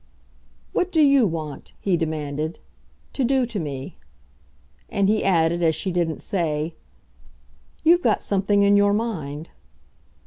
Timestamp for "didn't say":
5.91-6.73